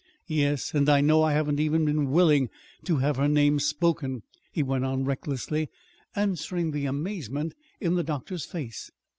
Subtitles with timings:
[0.25, 2.49] Yes, and I know I haven't even been willing
[2.85, 5.69] to have her name spoken," he went on recklessly,
[6.15, 8.89] answering the amazement in the doctor's face.